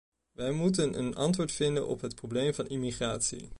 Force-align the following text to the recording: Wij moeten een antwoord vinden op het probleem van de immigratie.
Wij 0.31 0.51
moeten 0.51 0.99
een 0.99 1.15
antwoord 1.15 1.51
vinden 1.51 1.87
op 1.87 2.01
het 2.01 2.15
probleem 2.15 2.53
van 2.53 2.65
de 2.65 2.71
immigratie. 2.71 3.49